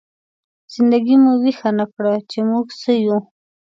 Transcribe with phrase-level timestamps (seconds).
[0.73, 3.17] زنده ګي مو ويښه نه کړه، چې موږ څه يو؟!